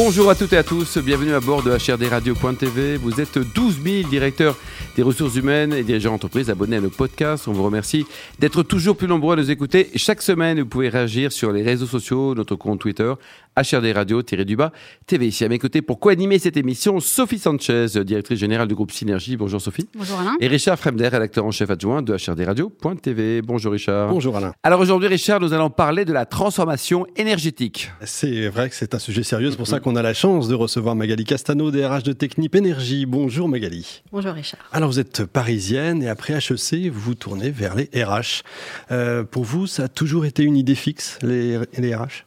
[0.00, 2.98] Bonjour à toutes et à tous, bienvenue à bord de HRDRadio.tv.
[2.98, 4.56] Vous êtes 12 000 directeurs
[4.94, 7.48] des ressources humaines et dirigeants d'entreprise abonnés à nos podcasts.
[7.48, 8.06] On vous remercie
[8.38, 9.90] d'être toujours plus nombreux à nous écouter.
[9.96, 13.12] Chaque semaine, vous pouvez réagir sur les réseaux sociaux, notre compte Twitter,
[13.56, 14.70] HRD Radio-du-bas
[15.06, 15.26] TV.
[15.26, 19.36] Ici à mes côtés, pour co-animer cette émission, Sophie Sanchez, directrice générale du groupe Synergie.
[19.36, 19.88] Bonjour Sophie.
[19.96, 20.36] Bonjour Alain.
[20.38, 23.42] Et Richard Fremder, rédacteur en chef adjoint de HRD Radio.tv.
[23.42, 24.10] Bonjour Richard.
[24.10, 24.52] Bonjour Alain.
[24.62, 27.90] Alors aujourd'hui, Richard, nous allons parler de la transformation énergétique.
[28.04, 30.54] C'est vrai que c'est un sujet sérieux, c'est pour ça qu'on a la chance de
[30.54, 33.06] recevoir Magali Castano, DRH de Technip Énergie.
[33.06, 34.02] Bonjour Magali.
[34.12, 34.60] Bonjour Richard.
[34.72, 38.42] Alors vous êtes parisienne et après HEC, vous vous tournez vers les RH.
[38.90, 42.24] Euh, pour vous, ça a toujours été une idée fixe, les, les RH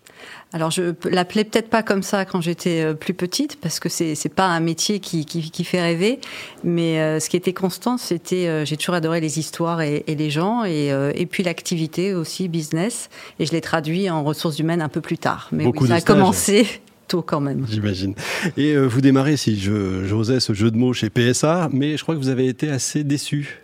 [0.54, 4.16] alors je l'appelais peut-être pas comme ça quand j'étais euh, plus petite parce que c'est
[4.16, 6.20] c'est pas un métier qui, qui, qui fait rêver,
[6.64, 10.16] mais euh, ce qui était constant c'était euh, j'ai toujours adoré les histoires et, et
[10.16, 13.10] les gens et, euh, et puis l'activité aussi business
[13.40, 15.48] et je l'ai traduit en ressources humaines un peu plus tard.
[15.54, 16.16] Mais Beaucoup oui, ça a stages.
[16.18, 16.68] commencé
[17.12, 17.66] tôt quand même.
[17.70, 18.16] J'imagine.
[18.58, 22.04] Et euh, vous démarrez, si je- j'osais, ce jeu de mots chez PSA, mais je
[22.04, 23.60] crois que vous avez été assez déçu.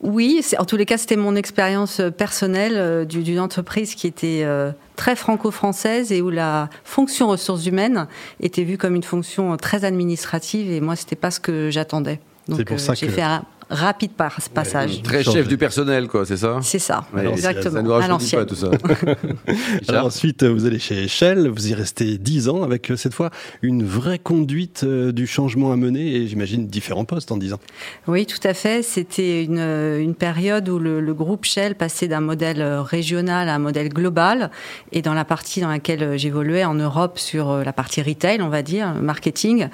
[0.00, 4.06] Oui, en tous les cas, c'était mon expérience euh, personnelle euh, du- d'une entreprise qui
[4.06, 8.06] était euh, très franco-française et où la fonction ressources humaines
[8.40, 12.20] était vue comme une fonction très administrative et moi, c'était pas ce que j'attendais.
[12.48, 15.02] Donc, C'est pour ça j'ai que- fait un rapide par- passage.
[15.02, 15.38] Très Changer.
[15.38, 17.74] chef du personnel, quoi, c'est ça C'est ça, Ouais, exactement.
[17.74, 18.70] Ça ne nous rajeunit pas tout ça.
[19.88, 23.14] Alors ensuite, euh, vous allez chez Shell, vous y restez 10 ans avec euh, cette
[23.14, 23.30] fois
[23.62, 27.60] une vraie conduite euh, du changement à mener et j'imagine différents postes en 10 ans.
[28.06, 28.82] Oui, tout à fait.
[28.82, 33.48] C'était une, euh, une période où le, le groupe Shell passait d'un modèle euh, régional
[33.48, 34.50] à un modèle global.
[34.92, 38.40] Et dans la partie dans laquelle euh, j'évoluais en Europe sur euh, la partie retail,
[38.42, 39.68] on va dire, marketing,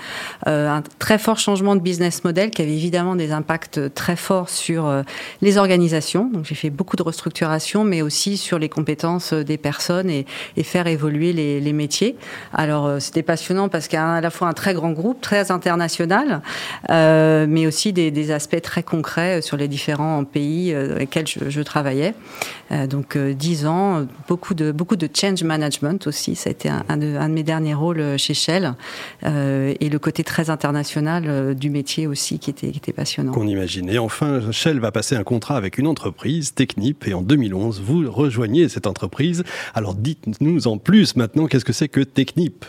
[0.46, 4.48] euh, un très fort changement de business model qui avait évidemment des impacts très forts
[4.48, 5.02] sur euh,
[5.40, 6.28] les organisations.
[6.32, 10.26] Donc j'ai fait beaucoup de restructuration, mais aussi sur les compétences euh, des personnes et,
[10.62, 12.16] faire évoluer les, métiers.
[12.52, 15.20] Alors euh, c'était passionnant parce qu'il y a à la fois un très grand groupe,
[15.20, 16.42] très international,
[16.90, 21.62] euh, mais aussi des, aspects très concrets sur les différents pays euh, dans lesquels je,
[21.62, 22.14] travaillais.
[22.72, 26.36] Euh, donc euh, dix ans, beaucoup de beaucoup de change management aussi.
[26.36, 28.74] Ça a été un, de, mes derniers rôles euh, chez Shell
[29.24, 33.32] euh, et le côté très international euh, du métier aussi qui était passionnant.
[33.78, 38.10] Et enfin, Shell va passer un contrat avec une entreprise, Technip, et en 2011, vous
[38.10, 39.44] rejoignez cette entreprise.
[39.74, 42.64] Alors dites-nous en plus maintenant, qu'est-ce que c'est que Technip?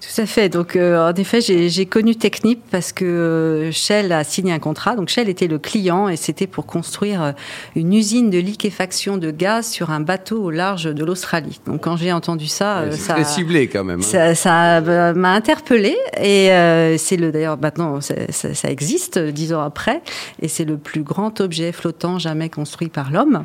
[0.00, 0.48] Tout à fait.
[0.48, 4.58] Donc, euh, en effet, j'ai j'ai connu Technip parce que euh, Shell a signé un
[4.58, 4.96] contrat.
[4.96, 7.32] Donc, Shell était le client et c'était pour construire euh,
[7.76, 11.60] une usine de liquéfaction de gaz sur un bateau au large de l'Australie.
[11.66, 14.00] Donc, quand j'ai entendu ça, C'est ça, ciblé quand même.
[14.00, 14.02] hein.
[14.02, 14.80] ça, ça
[15.14, 20.02] m'a interpellée et euh, c'est le d'ailleurs maintenant ça, ça- ça existe dix ans après
[20.40, 23.44] et c'est le plus grand objet flottant jamais construit par l'homme.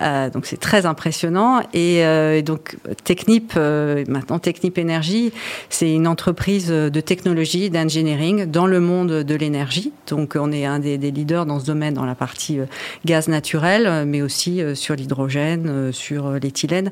[0.00, 5.32] Euh, donc c'est très impressionnant et euh, donc Technip euh, maintenant Technip Énergie
[5.70, 9.92] c'est une entreprise de technologie d'engineering dans le monde de l'énergie.
[10.08, 12.66] Donc on est un des, leaders dans ce domaine dans la partie euh,
[13.04, 16.90] gaz naturel mais aussi sur l'hydrogène, sur l'éthylène.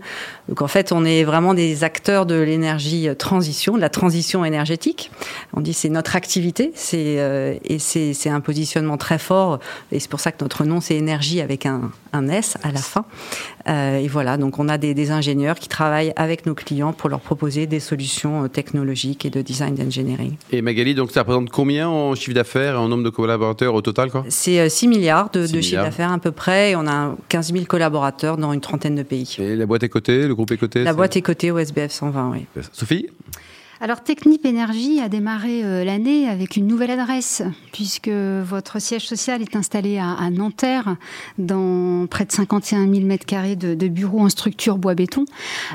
[0.48, 5.10] Donc en fait, on est vraiment des acteurs de l'énergie transition, de la transition énergétique.
[5.52, 9.25] On dit c'est notre activité, et c'est un positionnement très fort
[9.92, 12.80] et c'est pour ça que notre nom c'est énergie avec un, un S à la
[12.80, 13.04] fin.
[13.68, 17.10] Euh, et voilà, donc on a des, des ingénieurs qui travaillent avec nos clients pour
[17.10, 20.36] leur proposer des solutions euh, technologiques et de design d'engineering.
[20.52, 23.82] Et Magali, donc ça représente combien en chiffre d'affaires et en nombre de collaborateurs au
[23.82, 24.24] total quoi?
[24.28, 27.16] C'est euh, 6 milliards de, 6 de chiffre d'affaires à peu près et on a
[27.28, 29.36] 15 000 collaborateurs dans une trentaine de pays.
[29.38, 31.90] Et la boîte est cotée, le groupe est coté La boîte est cotée au SBF
[31.90, 32.46] 120, oui.
[32.72, 33.08] Sophie?
[33.78, 37.42] Alors Technip Énergie a démarré euh, l'année avec une nouvelle adresse,
[37.74, 40.96] puisque votre siège social est installé à, à Nanterre,
[41.36, 45.26] dans près de 51 000 mètres carrés de, de bureaux en structure bois-béton.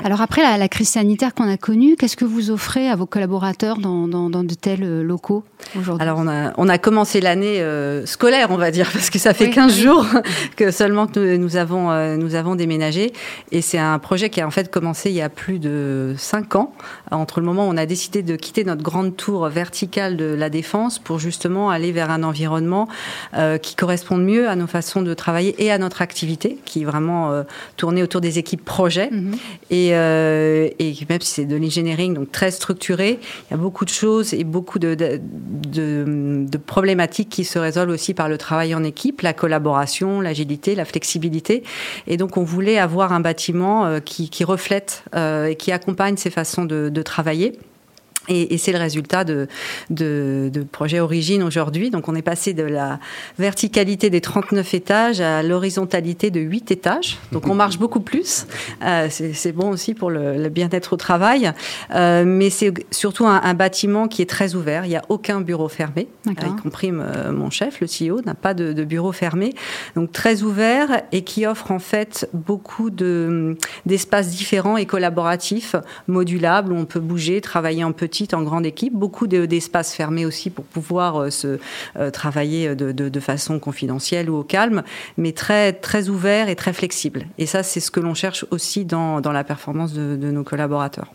[0.02, 3.06] Alors après la, la crise sanitaire qu'on a connue, qu'est-ce que vous offrez à vos
[3.06, 5.44] collaborateurs dans, dans- dans de tels euh, locaux
[5.78, 6.02] aujourd'hui?
[6.02, 9.32] Alors on a, on a commencé l'année euh, scolaire, on va dire, parce que ça
[9.32, 9.80] fait Oui, 15 oui.
[9.84, 10.06] jours
[10.56, 13.12] que seulement que nous, nous avons, euh, nous avons déménagé.
[13.52, 16.56] Et c'est un projet qui a en fait commencé il y a plus de 5
[16.56, 16.72] ans,
[17.12, 20.48] entre le moment où on a décidé de quitter notre grande tour verticale de la
[20.48, 22.88] défense pour justement aller vers un environnement
[23.34, 26.84] euh, qui corresponde mieux à nos façons de travailler et à notre activité, qui est
[26.86, 27.42] vraiment euh,
[27.76, 29.10] tournée autour des équipes projets.
[29.70, 33.84] Et, euh, et même si c'est de l'engineering, donc très structuré, il y a beaucoup
[33.84, 35.20] de choses et beaucoup de, de,
[35.76, 40.74] de- de problématiques qui se résolvent aussi par le travail en équipe, la collaboration, l'agilité,
[40.74, 41.62] la flexibilité.
[42.06, 46.64] Et donc, on voulait avoir un bâtiment qui, qui reflète et qui accompagne ces façons
[46.64, 47.52] de, de travailler.
[48.28, 49.48] Et, c'est le résultat de,
[49.90, 51.90] de, de projet Origine aujourd'hui.
[51.90, 53.00] Donc on est passé de la
[53.38, 57.18] verticalité des 39 étages à l'horizontalité de 8 étages.
[57.32, 58.46] Donc on marche beaucoup plus.
[58.84, 61.52] Euh, c'est bon aussi pour le, bien-être au travail.
[61.94, 64.86] Euh, mais c'est surtout un, bâtiment qui est très ouvert.
[64.86, 68.54] Il n'y a aucun bureau fermé, y compris euh, mon chef, le CEO, n'a pas
[68.54, 69.54] de, de, bureau fermé.
[69.94, 75.76] Donc très ouvert et qui offre en fait beaucoup d'espaces différents et collaboratifs,
[76.08, 77.92] modulables, où on peut bouger, travailler en
[78.32, 81.58] en grande équipe, beaucoup d'espaces fermés aussi pour pouvoir euh, se
[81.96, 84.82] euh, travailler de, façon confidentielle ou au calme,
[85.16, 87.26] mais très très ouvert et très flexible.
[87.38, 91.12] Et ça, c'est ce que l'on cherche aussi dans, la performance de nos collaborateurs.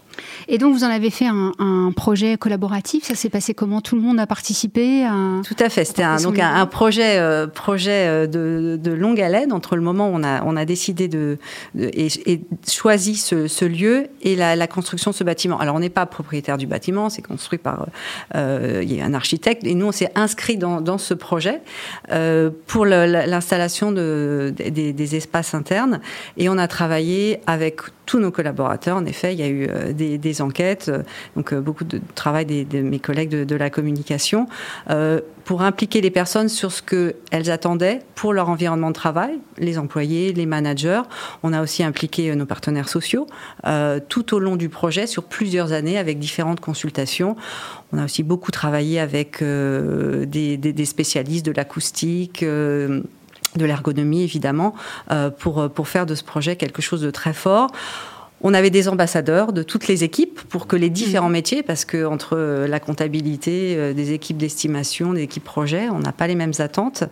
[0.47, 3.05] Et donc, vous en avez fait un, projet collaboratif.
[3.05, 5.07] Ça s'est passé comment Tout le monde a participé
[5.45, 5.85] Tout à fait.
[5.85, 10.09] C'était un, donc un, projet, euh, projet euh, de, de, longue haleine entre le moment
[10.09, 11.37] où on a, on a décidé de,
[11.75, 12.09] et,
[12.69, 15.59] choisi ce, lieu et la, construction de ce bâtiment.
[15.59, 17.09] Alors, on n'est pas propriétaire du bâtiment.
[17.09, 17.87] C'est construit par
[18.35, 19.63] euh, il y a un architecte.
[19.65, 21.61] Et nous, on s'est inscrit dans, dans, ce projet
[22.65, 25.99] pour l'installation de, des, des espaces internes.
[26.37, 28.97] Et on a travaillé avec tous nos collaborateurs.
[28.97, 31.03] En effet, il y a eu euh, des, enquêtes, euh,
[31.35, 34.47] donc euh, beaucoup de travail de mes collègues de, la communication,
[35.43, 40.31] pour impliquer les personnes sur ce qu'elles attendaient pour leur environnement de travail, les employés,
[40.31, 41.01] les managers.
[41.43, 43.27] On a aussi impliqué nos partenaires sociaux
[44.09, 47.35] tout au long du projet sur plusieurs années avec différentes consultations.
[47.91, 52.45] On a aussi beaucoup travaillé avec des, des, spécialistes de l'acoustique
[53.55, 54.73] de l'ergonomie évidemment,
[55.11, 57.71] euh, pour, pour faire de ce projet quelque chose de très fort.
[58.41, 61.31] On avait des ambassadeurs de toutes les équipes pour que les différents mmh.
[61.31, 66.11] métiers, parce que entre la comptabilité, euh, des équipes d'estimation, des équipes projet, on n'a
[66.11, 67.03] pas les mêmes attentes.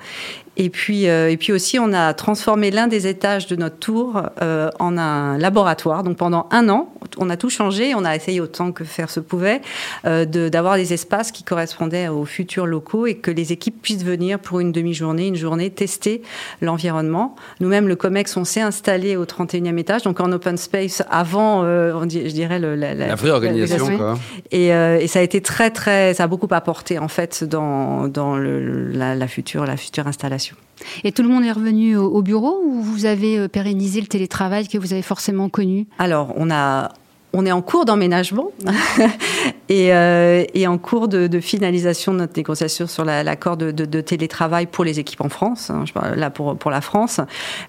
[0.58, 4.22] Et puis, euh, et puis aussi, on a transformé l'un des étages de notre tour
[4.42, 6.04] euh, en un laboratoire.
[6.04, 7.94] Donc pendant un an, on a tout changé.
[7.94, 9.62] On a essayé autant que faire se pouvait
[10.06, 14.40] euh, d'avoir des espaces qui correspondaient aux futurs locaux et que les équipes puissent venir
[14.40, 16.22] pour une demi-journée, une journée, tester
[16.62, 17.36] l'environnement.
[17.60, 22.06] Nous-mêmes, le COMEX, on s'est installé au 31e étage, donc en open space avant, on
[22.06, 23.98] dit, je dirais, le, la, la, vraie organisation.
[23.98, 24.20] Quoi.
[24.52, 28.36] Et, et, ça a été très, très, ça a beaucoup apporté en fait dans, dans
[28.36, 30.56] le, la, la future, la future installation.
[31.04, 34.68] Et tout le monde est revenu au, bureau ou vous avez euh, pérennisé le télétravail
[34.68, 35.88] que vous avez forcément connu?
[36.00, 36.92] Alors, on a
[37.36, 38.52] on est en cours d'emménagement
[39.72, 45.00] euh, et, en cours de, finalisation de notre négociation sur l'accord de, télétravail pour les
[45.00, 47.20] équipes en France, hein, je parle là pour, pour la France,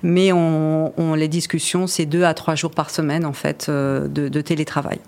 [0.03, 4.41] mais on, les discussions, c'est deux à trois jours par semaine en fait euh, de,
[4.41, 5.01] télétravail.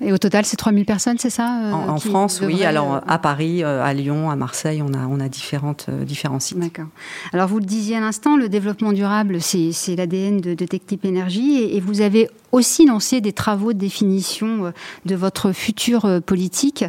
[0.00, 2.64] Et au total, c'est 3000 personnes, c'est ça euh, En, France, oui.
[2.64, 6.58] Alors, à Paris, euh, à Lyon, à Marseille, on a, on a différentes, différents sites.
[6.58, 6.86] D'accord.
[7.32, 11.58] Alors, vous le disiez à l'instant, le développement durable, c'est l'ADN de, de TechTip Énergie.
[11.58, 14.70] Et, et, vous avez aussi lancé des travaux de définition euh,
[15.06, 16.84] de votre futur euh, politique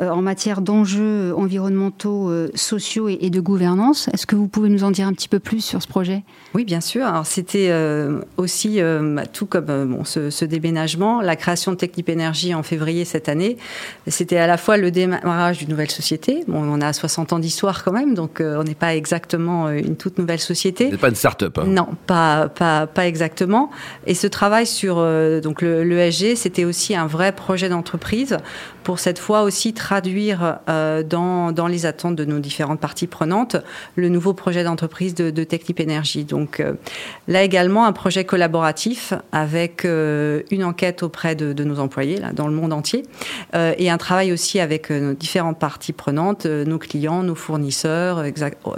[0.00, 4.08] euh, en matière d'enjeux environnementaux, sociaux et de gouvernance.
[4.12, 6.22] Est-ce que vous pouvez nous en dire un petit peu plus sur ce projet?
[6.54, 7.04] Oui, bien sûr.
[7.04, 7.72] Alors c'était
[8.36, 13.28] aussi, bah, tout comme bon, ce, déménagement, la création de Technip Énergie en février cette
[13.28, 13.56] année,
[14.06, 16.44] c'était à la fois le démarrage d'une nouvelle société.
[16.46, 20.18] Bon, on a 60 ans d'histoire quand même, donc on n'est pas exactement une toute
[20.18, 20.90] nouvelle société.
[20.90, 21.58] n'est pas une start-up.
[21.58, 21.66] Hein?
[21.66, 23.70] Non, pas, pas, pas exactement.
[24.06, 28.38] Et ce travail sur euh, donc l'ESG, c'était aussi un vrai projet d'entreprise
[28.84, 33.56] pour cette fois aussi traduire euh, dans, dans, les attentes de nos différentes parties prenantes
[33.96, 36.24] le nouveau projet d'entreprise de, de Technip Énergie.
[36.24, 36.74] Donc euh,
[37.26, 42.72] là également un projet collaboratif avec une enquête auprès de, nos employés dans le monde
[42.72, 43.02] entier
[43.54, 48.24] et un travail aussi avec nos différentes parties prenantes, nos clients, nos fournisseurs,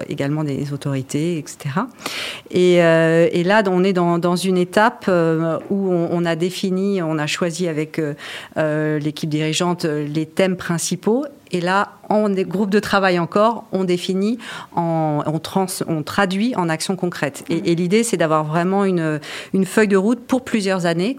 [0.08, 1.58] également des autorités, etc.
[2.50, 5.10] Et, là, on est dans, dans une étape
[5.70, 8.14] où on a défini, on a choisi avec euh,
[8.56, 11.24] euh, l'équipe dirigeante euh, les thèmes principaux.
[11.52, 14.38] Et là, en groupe de travail encore, on définit,
[14.76, 17.44] on, on traduit en actions concrètes.
[17.48, 19.18] Et, l'idée, c'est d'avoir vraiment une,
[19.64, 21.16] feuille de route pour plusieurs années,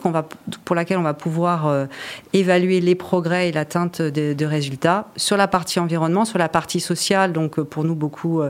[0.64, 1.88] pour laquelle on va pouvoir
[2.32, 7.34] évaluer les progrès et l'atteinte de, résultats sur la partie environnement, sur la partie sociale.
[7.34, 8.42] Donc, pour nous, beaucoup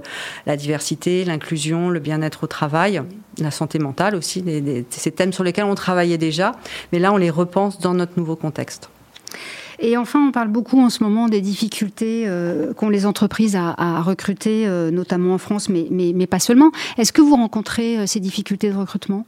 [0.45, 3.01] la diversité, l'inclusion, le bien-être au travail
[3.39, 4.43] la santé mentale aussi,
[4.89, 6.53] ces thèmes sur lesquels on travaillait déjà,
[6.91, 8.89] mais là on les repense dans notre nouveau contexte.
[9.81, 14.01] Et enfin, on parle beaucoup en ce moment des difficultés euh, qu'ont les entreprises à,
[14.01, 16.71] recruter, euh, notamment en France, mais, mais, pas seulement.
[16.99, 19.25] Est-ce que vous rencontrez euh, ces difficultés de recrutement?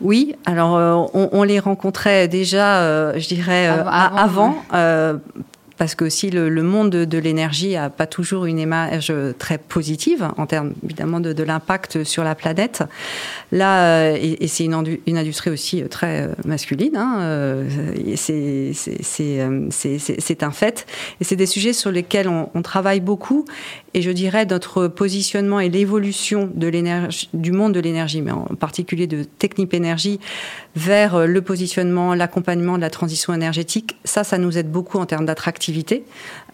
[0.00, 4.62] Oui, alors on, les rencontrait déjà, je dirais, avant
[5.78, 10.46] parce que aussi le, monde de, l'énergie a pas toujours une image très positive en
[10.46, 12.82] termes évidemment de, l'impact sur la planète.
[13.52, 14.74] Là, et, c'est une,
[15.16, 17.64] industrie aussi très masculine, hein,
[18.16, 18.72] c'est
[20.42, 20.86] un fait.
[21.20, 23.44] Et c'est des sujets sur lesquels on travaille beaucoup.
[23.98, 28.44] Et je dirais notre positionnement et l'évolution de l'énergie, du monde de l'énergie, mais en
[28.44, 30.20] particulier de Technip Énergie,
[30.76, 35.26] vers le positionnement, l'accompagnement de la transition énergétique, ça, ça nous aide beaucoup en termes
[35.26, 36.04] d'attractivité.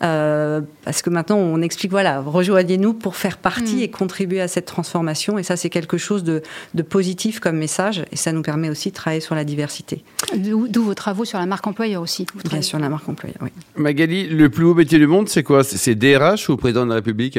[0.02, 3.80] Euh, parce que maintenant, on explique, voilà, rejoignez-nous pour faire partie mm.
[3.80, 5.38] et contribuer à cette transformation.
[5.38, 6.42] Et ça, c'est quelque chose de,
[6.88, 8.04] positif comme message.
[8.10, 10.02] Et ça nous permet aussi de travailler sur la diversité.
[10.34, 12.26] D'où vos travaux sur la marque employeur aussi.
[12.50, 13.50] Bien sûr, la marque employeur, oui.
[13.76, 15.62] Magali, le plus haut métier du monde, c'est quoi?
[15.64, 17.33] C'est DRH ou président de la République?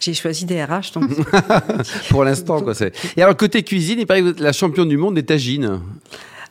[0.00, 0.92] J'ai choisi DRH.
[0.92, 1.10] Donc...
[2.10, 2.72] Pour l'instant, quoi.
[3.16, 5.80] Et alors, côté cuisine, il paraît que vous êtes la championne du monde des tagines.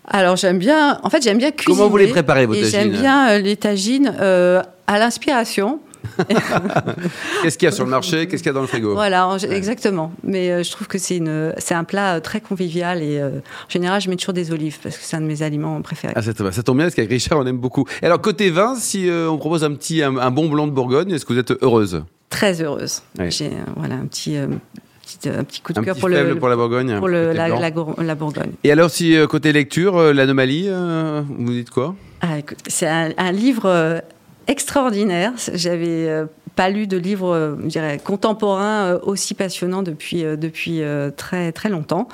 [0.09, 1.77] Alors, j'aime bien, en fait, j'aime bien cuisiner.
[1.77, 5.79] Comment vous les préparez, vos tagines J'aime bien euh, les tagines euh, à l'inspiration.
[7.41, 8.27] Qu'est-ce qu'il y a sur le marché?
[8.27, 8.93] Qu'est-ce qu'il y a dans le frigo?
[8.93, 10.13] Voilà, exactement.
[10.23, 13.99] Mais euh, je trouve que c'est, une, c'est un plat très convivial et en général,
[13.99, 16.13] je mets toujours des olives parce que c'est un de mes aliments préférés.
[16.15, 17.85] Ah, ça, ça tombe bien parce qu'avec Richard, on aime beaucoup.
[18.01, 21.25] Et alors, côté vin, si on propose un petit un bon blanc de Bourgogne, est-ce
[21.25, 22.03] que vous êtes heureuse?
[22.37, 23.01] Très heureuse.
[23.29, 24.47] J'ai voilà un petit euh,
[25.25, 26.97] un petit coup de cœur pour, le, pour la Bourgogne.
[26.99, 28.51] Pour le, la, la, Bourgogne.
[28.63, 31.95] Et alors, si euh, côté lecture, euh, l'anomalie, vous dites quoi?
[32.21, 32.35] Ah,
[32.67, 34.01] C'est un, un, livre
[34.47, 35.33] extraordinaire.
[35.53, 36.25] J'avais
[36.57, 40.81] pas lu de livre, euh, je dirais, contemporain euh, aussi passionnant depuis, euh, depuis
[41.15, 42.07] très, très longtemps.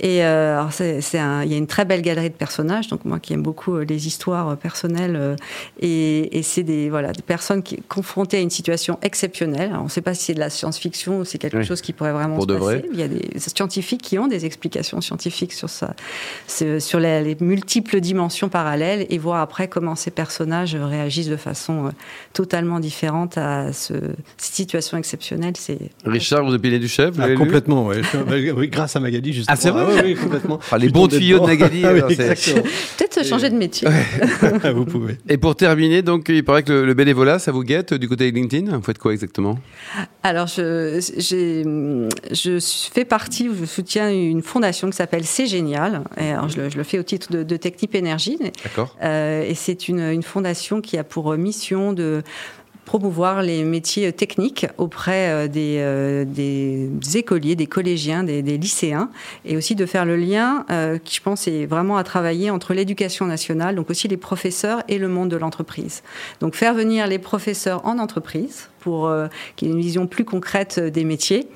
[0.00, 3.20] Et alors c'est, c'est il y a une très belle galerie de personnages, donc moi
[3.20, 5.36] qui aime beaucoup les histoires personnelles,
[5.80, 9.72] et, et, c'est des, voilà, des personnes qui confrontées à une situation exceptionnelle.
[9.78, 12.12] on ne sait pas si c'est de la science-fiction ou c'est quelque chose qui pourrait
[12.12, 12.84] vraiment se passer.
[12.92, 15.94] Il y a des scientifiques qui ont des explications scientifiques sur ça,
[16.46, 21.90] sur les, les multiples dimensions parallèles, et voir après comment ces personnages réagissent de façon
[22.32, 23.89] totalement différente à ce
[24.36, 25.54] cette situation exceptionnelle.
[25.56, 27.86] C'est Richard, vous avez du chef ah, Complètement,
[28.56, 28.68] oui.
[28.68, 29.54] Grâce à Magali, justement.
[29.54, 30.60] Ah, c'est vrai ah, oui, complètement.
[30.78, 31.84] les bons tuyaux de Magali.
[31.90, 31.92] Ah
[32.98, 33.88] Peut-être changer de métier.
[34.74, 35.16] vous pouvez.
[35.28, 38.36] Et pour terminer, donc, il paraît que le, bénévolat, ça vous guette du côté de
[38.36, 38.76] LinkedIn?
[38.76, 39.58] Vous faites quoi exactement?
[40.22, 42.58] Alors, je, je
[42.92, 46.02] fais partie, je soutiens une fondation qui s'appelle C'est Génial.
[46.18, 48.38] Et alors, je, le, fais au titre de, de Technip Énergie.
[48.62, 48.96] D'accord.
[49.02, 52.22] Euh, et c'est une, une fondation qui a pour mission de
[52.90, 59.10] promouvoir les métiers techniques auprès euh, des, euh, des écoliers, des collégiens, des, lycéens,
[59.44, 62.74] et aussi de faire le lien, euh, qui je pense est vraiment à travailler entre
[62.74, 66.02] l'éducation nationale, donc aussi les professeurs et le monde de l'entreprise.
[66.40, 70.24] Donc faire venir les professeurs en entreprise pour euh, qu'il y ait une vision plus
[70.24, 71.46] concrète euh, des métiers.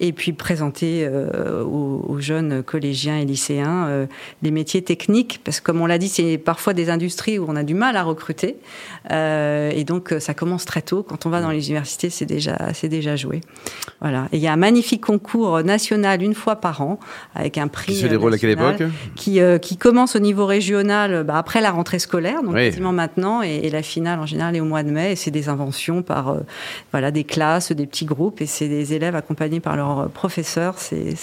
[0.00, 4.06] Et puis présenter euh, aux, jeunes collégiens et lycéens
[4.42, 5.40] les métiers techniques.
[5.44, 7.96] Parce que comme on l'a dit c'est parfois des industries où on a du mal
[7.96, 8.56] à recruter.
[9.10, 11.02] Et donc ça commence très tôt.
[11.02, 13.40] Quand on va dans les universités c'est déjà c'est déjà joué.
[14.00, 14.28] Voilà.
[14.32, 16.98] Et il y a un magnifique concours national une fois par an
[17.34, 18.82] avec un prix qui se déroule à quelle époque?
[19.14, 23.42] qui, qui commence au niveau régional bah, après la rentrée scolaire donc quasiment maintenant.
[23.42, 25.12] Et, et, la finale en général est au mois de mai.
[25.12, 26.36] Et c'est des inventions par
[26.92, 30.78] voilà, des classes, des petits groupes, et c'est des élèves accompagnés par leurs professeurs.
[30.78, 31.14] C'est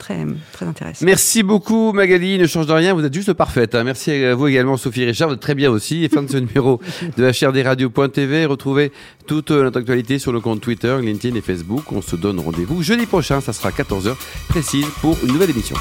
[0.00, 1.04] très, très intéressant.
[1.04, 3.76] Merci beaucoup Magali, ne change de rien, vous êtes juste parfaite.
[3.76, 3.84] Hein.
[3.84, 6.04] Merci à vous également Sophie Richard, vous êtes très bien aussi.
[6.04, 6.80] Et fin de ce numéro
[7.16, 8.90] de HRDRadio.tv, retrouvez
[9.26, 11.92] toute notre actualité sur le compte Twitter, LinkedIn et Facebook.
[11.92, 14.16] On se donne rendez-vous jeudi prochain, ça sera 14h
[14.48, 15.76] précise pour une nouvelle émission.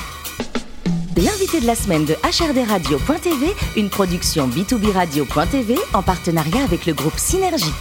[1.18, 7.18] L'invité de la semaine de HRDRadio.tv, une production B2B Radio.tv en partenariat avec le groupe
[7.18, 7.74] Synergie.